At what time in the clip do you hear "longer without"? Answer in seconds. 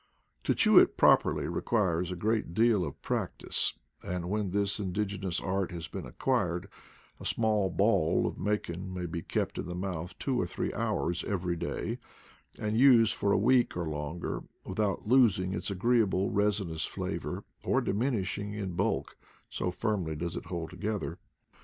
13.87-15.07